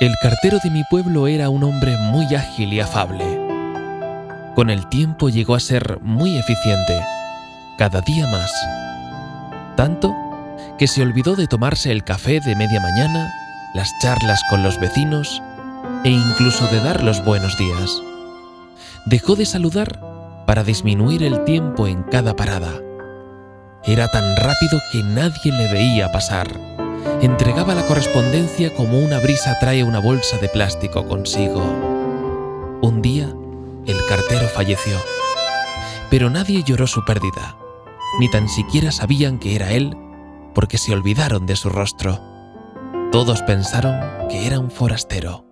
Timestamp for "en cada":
21.86-22.34